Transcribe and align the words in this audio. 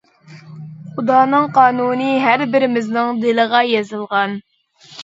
خۇدانىڭ 0.95 1.45
قانۇنى 1.59 2.09
ھەر 2.25 2.45
بىرىمىزنىڭ 2.57 3.21
دىلىغا 3.27 3.65
يېزىلغان. 3.75 4.37